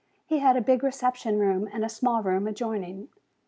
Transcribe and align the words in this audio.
He 0.25 0.39
had 0.39 0.57
a 0.57 0.61
big 0.61 0.81
reception 0.81 1.37
room 1.37 1.69
and 1.71 1.85
a 1.85 1.87
small 1.87 2.23
room 2.23 2.47
adjoining. 2.47 3.09